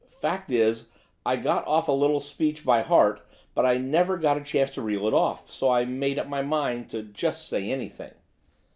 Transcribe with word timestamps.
Fact 0.19 0.49
is, 0.49 0.89
I 1.27 1.35
got 1.35 1.67
off 1.67 1.87
a 1.87 1.91
little 1.91 2.21
speech 2.21 2.65
by 2.65 2.81
heart, 2.81 3.21
but 3.53 3.67
I 3.67 3.77
never 3.77 4.17
got 4.17 4.35
a 4.35 4.41
chance 4.41 4.71
to 4.71 4.81
reel 4.81 5.05
it 5.05 5.13
off, 5.13 5.51
so 5.51 5.69
I 5.69 5.85
made 5.85 6.17
up 6.17 6.25
my 6.27 6.41
mind 6.41 6.89
to 6.89 7.03
just 7.03 7.47
say 7.47 7.71
anything. 7.71 8.13